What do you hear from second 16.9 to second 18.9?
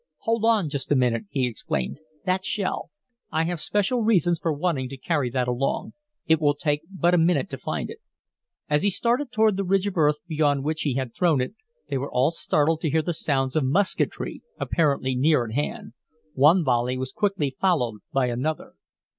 was quickly followed by another.